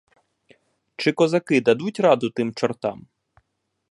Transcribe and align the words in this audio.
Чи 0.95 1.11
козаки 1.11 1.61
дадуть 1.61 1.99
раду 1.99 2.29
тим 2.29 2.53
чортам? 2.53 3.07